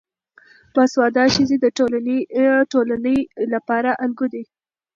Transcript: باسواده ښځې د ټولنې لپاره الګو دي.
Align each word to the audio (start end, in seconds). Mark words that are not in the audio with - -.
باسواده 0.73 1.23
ښځې 1.35 1.57
د 1.63 1.65
ټولنې 2.71 3.17
لپاره 3.53 3.91
الګو 4.03 4.27
دي. 4.33 4.43